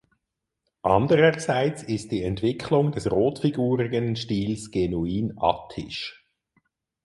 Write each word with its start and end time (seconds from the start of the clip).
Andererseits 0.81 1.83
ist 1.83 2.11
die 2.11 2.23
Entwicklung 2.23 2.91
des 2.91 3.11
rotfigurigen 3.11 4.15
Stil 4.15 4.57
genuin 4.71 5.33
attisch. 5.39 6.25